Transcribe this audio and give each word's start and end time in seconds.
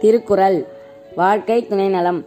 திருக்குறள். 0.00 0.64
வாழ்க்கை 1.16 1.66
துணை 1.66 1.88
நலம் 1.88 2.24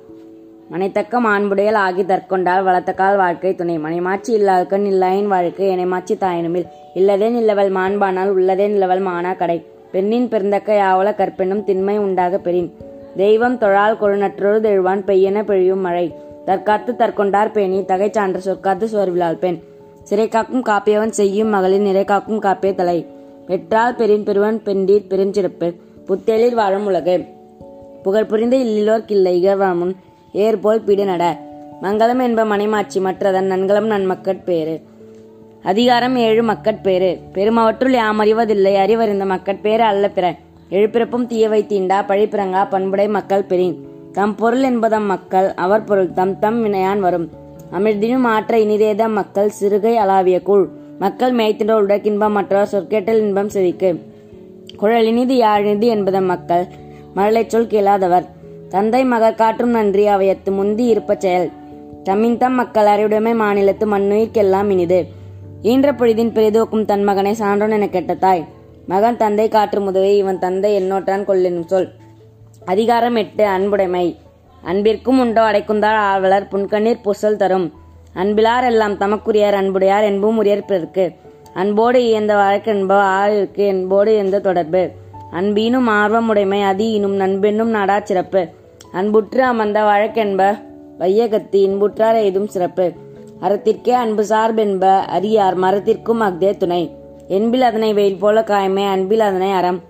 மனைத்தக்க 0.69 1.21
மாண்புடையல் 1.21 1.73
ஆகி 1.73 2.03
தற்கொண்டால் 2.03 2.65
வளர்த்தக்கால் 2.65 3.17
வாழ்க்கை 3.17 3.55
துணை. 3.55 3.77
மனைமாச்சி 3.77 4.27
இல்லாள்கண் 4.27 4.85
இல்லாயின் 4.85 5.25
வாழ்க்கை 5.25 5.67
எனைமாச்சி 5.67 6.17
தாயினுமில். 6.17 6.67
இல்லதே 6.95 7.29
நில்லவள் 7.29 7.71
மாண்பானால் 7.71 8.31
உள்ளதே 8.33 8.67
நிலவல் 8.67 9.05
மானா 9.07 9.37
கடை. 9.37 9.65
பெண்ணின் 9.91 10.29
பெருந்தக்க 10.29 10.73
யாவல 10.73 11.15
கற்பெனும் 11.15 11.63
திண்மை 11.63 11.97
உண்டாக 11.97 12.37
பெறின். 12.37 12.73
தெய்வம் 13.17 13.57
தொழால் 13.57 13.97
கொழுநற்றொரு 13.97 14.59
தெழுவான் 14.59 15.03
பெய்யென 15.03 15.43
பெழியும் 15.43 15.79
மழை. 15.79 16.13
தற்காத்து 16.45 16.95
தற்கொண்டார் 16.95 17.51
பேணி 17.51 17.85
தகை 17.85 18.09
சான்ற 18.09 18.37
சொற்காத்து 18.37 18.87
சோர்விழால் 18.87 19.37
பெண். 19.37 19.59
சிறை 20.03 20.27
காக்கும் 20.27 20.63
காப்பியவன் 20.63 21.09
செய்யும் 21.09 21.47
மகளின் 21.47 21.81
நிறை 21.81 22.03
காக்கும் 22.03 22.41
காப்பிய 22.41 22.75
தலை. 22.75 23.05
பெற்றால் 23.45 23.95
பெரின் 23.95 24.23
பெருவன் 24.23 24.61
பெண்டீர் 24.65 25.07
பெருஞ்சிறப்பு. 25.09 25.75
புத்தேளிர் 26.05 26.53
வாழும் 26.53 26.85
உலகு. 26.85 27.23
புகழ் 28.03 28.25
புரிந்த 28.25 28.55
இல்லிலோர் 28.57 29.05
கில்லை 29.05 29.33
இகழ்வாமுன் 29.39 29.93
ஏற்போல் 30.33 30.83
பிடு 30.83 31.05
நட 31.05 31.23
மங்களம் 31.81 32.21
என்ப 32.21 32.41
மனைமாட்சி 32.43 32.99
மற்றதன் 33.05 33.49
நன்கலம் 33.51 33.87
நன்மக்கட்பேறு 33.91 34.75
அதிகாரம் 35.63 36.15
ஏழு 36.15 36.43
மக்கட்பேறு 36.43 37.09
பெருமவற்றுள் 37.33 37.91
யாம் 37.91 38.19
அறிவதில்லை 38.19 38.73
அறிவறிந்த 38.75 39.25
மக்கட்பேறு 39.25 39.83
அல்ல 39.83 40.09
பிற. 40.09 40.25
எழுப்பிறப்பும் 40.69 41.25
தீயவை 41.27 41.61
தீண்டா 41.69 41.99
பழிப்பிறங்கா 42.07 42.63
பண்புடை 42.69 43.07
மக்கள் 43.07 43.43
பெறின் 43.43 43.75
தம் 44.11 44.35
பொருள் 44.35 44.63
என்பதம் 44.63 45.05
மக்கள் 45.05 45.47
அவர் 45.55 45.83
பொருள் 45.83 46.11
தம் 46.13 46.39
தம் 46.39 46.59
வினையான் 46.65 46.99
வரும். 46.99 47.27
அமிர்தினும் 47.71 48.27
ஆற்ற 48.27 48.59
இனிதேத 48.59 49.07
மக்கள் 49.07 49.51
சிறுகை 49.59 49.93
அளாவிய 49.95 50.41
கூழ். 50.41 50.65
மக்கள் 50.99 51.33
மேய்த்தின்ற 51.35 51.75
உடக்கின்பம் 51.83 52.37
மற்றவர் 52.37 52.71
சொற்கேட்டல் 52.71 53.21
இன்பம் 53.21 53.49
செவிக்கு. 53.49 53.91
குழலினிது 54.81 55.35
யாழினிது 55.45 55.87
என்பதம் 55.95 56.25
மக்கள் 56.25 56.65
மழலை 57.13 57.45
சொல் 57.47 57.67
கேளாதவர். 57.67 58.25
தந்தை 58.69 59.03
மகர் 59.03 59.35
காற்றும் 59.35 59.69
நன்றி 59.69 60.07
அவையத்து 60.07 60.51
முந்தி 60.51 60.85
இருப்ப 60.85 61.15
செயல். 61.19 61.49
தம்மின்தம் 62.03 62.49
மக்கள் 62.49 62.85
அறிவுடைமை 62.85 63.33
மாநிலத்து 63.33 63.85
மண்ணுயிர்க்கெல்லாம் 63.85 64.69
இனிது. 64.69 65.05
ஈன்ற 65.61 65.91
பொழுதின் 65.91 66.33
பெரிதோக்கும் 66.33 66.85
தன் 66.85 67.03
மகனை 67.03 67.33
சான்றோன் 67.33 67.71
என 67.71 67.89
கெட்ட 67.89 68.13
தாய். 68.13 68.45
மகன் 68.87 69.17
தந்தை 69.17 69.49
காற்று 69.49 69.81
முதவை 69.81 70.17
இவன் 70.17 70.39
தந்தை 70.39 70.81
என்னோட்டான் 70.81 71.25
கொள்ளெனும் 71.25 71.65
சொல். 71.65 71.89
அதிகாரம் 72.65 73.15
எட்டு 73.15 73.45
அன்புடைமை. 73.45 74.15
அன்பிற்கும் 74.61 75.19
உண்டோ 75.19 75.51
அடைக்குந்தாள் 75.51 76.01
ஆர்வலர் 76.09 76.47
புன்கண்ணீர் 76.51 77.05
புசல் 77.05 77.35
தரும். 77.35 77.73
அன்பிலார் 78.15 78.65
எல்லாம் 78.65 78.97
தமக்குரியார் 78.97 79.53
அன்புடையார் 79.53 80.03
என்பும் 80.03 80.43
உரியர் 80.43 80.65
பிறர்க்கு. 80.65 81.11
அன்போடு 81.53 82.05
இயந்த 82.05 82.35
வழக்கென்ப 82.35 82.99
ஆயிருக்கு 82.99 83.65
என்போடு 83.67 84.15
எந்த 84.15 84.39
தொடர்பு. 84.39 84.89
அன்பீனும் 85.33 85.87
ஆர்வமுடைமை 85.87 86.61
அதீனும் 86.61 87.15
நண்பென்னும் 87.15 87.69
நாடா 87.69 87.99
சிறப்பு. 87.99 88.47
அன்புற்று 88.91 89.43
அமர்ந்த 89.43 89.81
வழக்கென்ப 89.81 90.59
வையகத்து 90.99 91.55
இன்புற்றார் 91.55 92.15
எய்தும் 92.15 92.47
சிறப்பு. 92.47 92.91
அறத்திற்கே 93.41 93.89
அன்பு 93.89 94.23
சார்பென்ப 94.23 94.99
அரியார் 95.17 95.55
மரத்திற்கும் 95.55 96.19
அஃதே 96.19 96.57
துணை. 96.57 96.95
என்பில் 97.27 97.61
அதனை 97.61 97.93
வெயில் 97.93 98.17
போல 98.17 98.41
காயமே 98.41 98.87
அன்பில் 98.87 99.19
அதனை 99.19 99.51
அறம். 99.51 99.81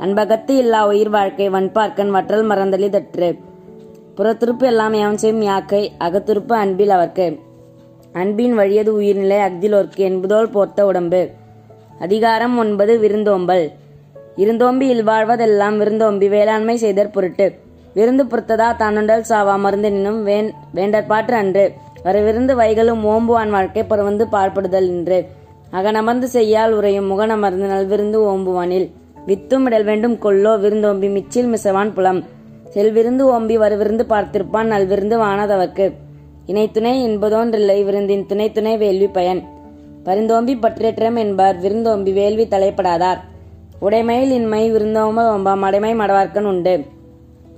அன்பகத்து 0.00 0.50
இல்லா 0.50 0.86
உயிர் 0.86 1.10
வாழ்க்கை 1.10 1.50
வன்பார்க்கன் 1.50 2.10
வற்றல் 2.10 2.46
மறந்தலி 2.46 2.88
தற்று. 2.88 3.36
புறத்துருப்பு 4.16 4.62
எல்லாம் 4.62 4.92
எவன் 4.92 5.16
செய்யும் 5.16 5.42
யாக்கை 5.42 5.92
அகத்துருப்பு 6.00 6.52
அன்பில் 6.52 6.90
அவர்க்கு. 6.90 7.38
அன்பின் 8.12 8.54
வழியது 8.54 8.94
உயிர்நிலை 8.94 9.36
அக்திலோர்க்கு 9.36 9.96
என்பதோல் 9.96 10.50
போர்த்த 10.50 10.86
உடம்பு. 10.86 11.30
அதிகாரம் 12.00 12.58
ஒன்பது 12.58 12.98
விருந்தோம்பல். 12.98 13.70
இருந்தோம்பியில் 14.36 14.92
இல்வாழ்வதெல்லாம் 14.94 15.76
விருந்தோம்பி 15.76 16.28
வேளாண்மை 16.28 16.76
செய்தற் 16.76 17.12
பொருட்டு. 17.12 17.46
விருந்து 17.94 18.24
பொறுத்ததா 18.24 18.68
தானுண்டல் 18.76 19.24
சாவா 19.28 19.54
மருந்தினும் 19.64 20.22
வேண் 20.22 20.50
வேண்டற்பாற்று 20.74 21.36
அன்று. 21.42 21.72
வர 22.02 22.20
விருந்து 22.20 22.56
வைகளும் 22.56 23.02
ஓம்புவான் 23.04 23.50
வாழ்க்கை 23.50 23.82
பருவந்து 23.84 24.26
பாழ்படுதல் 24.32 24.88
என்று 24.88 25.18
அகனமர்ந்து 25.72 26.24
செய்யால் 26.24 26.72
உரையும் 26.72 27.08
முகனமர்ந்து 27.12 27.66
நல்விருந்து 27.72 28.18
ஓம்புவானில் 28.32 28.86
வித்தும் 29.26 29.64
இடல் 29.64 29.84
வேண்டும் 29.84 30.16
கொல்லோ 30.22 30.52
விருந்தோம்பி 30.60 31.08
மிச்சில் 31.08 31.48
மிசவான் 31.52 31.92
புலம். 31.92 32.24
செல்விருந்து 32.74 33.24
ஓம்பி 33.34 33.56
வருவிருந்து 33.58 34.04
பார்த்திருப்பான் 34.12 34.70
நல்விருந்து 34.72 35.16
வானாதவர்க்கு. 35.22 35.86
இணைத்துணை 36.46 36.92
என்பதோன்றில்லை 37.08 37.84
விருந்தின் 37.84 38.26
துணை 38.26 38.52
துணை 38.52 38.76
வேள்வி 38.76 39.08
பயன். 39.08 39.40
பரிந்தோம்பி 40.04 40.56
பற்றேற்றம் 40.56 41.16
என்பார் 41.16 41.56
விருந்தோம்பி 41.60 42.12
வேள்வி 42.12 42.46
தலைப்படாதார். 42.50 43.22
உடைமையில் 43.80 44.30
இன்மை 44.30 44.72
விருந்தோம்ப 44.72 45.18
ஒம்பாம் 45.18 45.60
அடைமை 45.60 45.94
மடவார்க்கன் 45.94 46.44
உண்டு. 46.44 46.84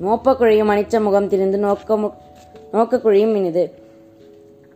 மோப்பக்குழியும் 0.07 0.71
அனிச்ச 0.71 1.01
முகம் 1.01 1.29
திரிந்து 1.29 1.59
நோக்க 1.59 2.11
நோக்கக்குழியும் 2.73 3.35
இனிது. 3.35 3.73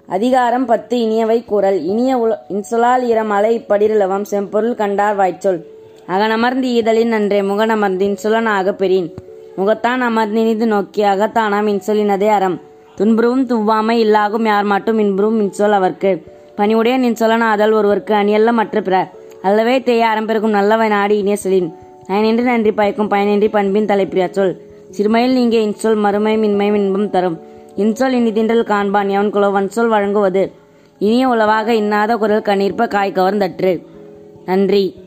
அதிகாரம் 0.06 0.66
பத்து 0.66 0.96
இனியவை 0.96 1.44
கூறல். 1.44 1.84
இனிய 1.84 2.16
உல 2.16 2.52
இன்சொலால் 2.52 3.02
இரமலை 3.02 3.58
இப்படிரலவம் 3.58 4.22
செம்பொருள் 4.22 4.74
கண்டார் 4.74 5.14
வாய்ச்சொல். 5.14 5.66
அகனமர்ந்து 6.08 6.62
ஈதலின் 6.62 7.08
நன்றே 7.08 7.40
முகனமர்ந்து 7.40 8.04
இன்சொலனாக 8.04 8.72
பெறின். 8.72 9.14
முகத்தான் 9.58 10.02
அமர்ந்தினிது 10.02 10.64
நோக்கி 10.64 11.02
அகத்தானாம் 11.02 11.66
இன்சொலினதே 11.66 12.28
அறம். 12.28 12.60
துன்புறவும் 12.96 13.46
துவ்வாமை 13.46 13.92
இல்லாகும் 13.92 14.44
யார் 14.44 14.64
மட்டும் 14.64 14.98
இன்புறும் 14.98 15.40
இன்சொல் 15.40 15.70
அவர்க்கு. 15.70 16.22
பணிவுடைய 16.56 16.98
நின்சொலனாதல் 16.98 17.72
ஒருவருக்கு 17.72 18.14
அணியல்ல 18.14 18.52
மற்ற 18.52 18.80
பிற. 18.80 19.10
அல்லவே 19.42 19.82
தேய 19.82 20.08
அறம் 20.08 20.50
நல்லவை 20.50 20.88
நாடி 20.88 21.18
இனிய 21.18 21.36
சொலின். 21.44 21.74
பயனின்றி 22.08 22.42
நன்றி 22.42 22.72
பயக்கும் 22.72 23.10
பயனின்றி 23.10 23.48
பண்பின் 23.50 23.86
தலைப்பிரியா 23.86 24.30
சொல். 24.30 24.60
சிறுமையில் 24.98 25.32
நீங்க 25.32 25.56
இன்சொல் 25.56 25.96
மறுமை 25.96 26.38
மின்மை 26.38 26.74
இன்பம் 26.74 27.10
தரும். 27.10 27.40
இன்சொல் 27.76 28.14
இனிதின்றல் 28.14 28.64
காண்பான் 28.64 29.08
எவன் 29.08 29.32
குலவன் 29.32 29.66
சொல் 29.66 29.88
வழங்குவது. 29.88 30.52
இனிய 30.98 31.28
உளவாக 31.28 31.74
இன்னாத 31.74 32.16
குரல் 32.16 32.42
கண்ணீர்ப்ப 32.42 32.86
காய் 32.86 33.12
கவர்ந்தற்று. 33.14 33.86
நன்றி. 34.46 35.01